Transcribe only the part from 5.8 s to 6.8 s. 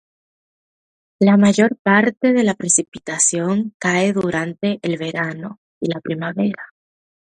la primavera.